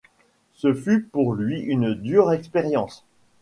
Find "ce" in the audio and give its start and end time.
0.55-0.73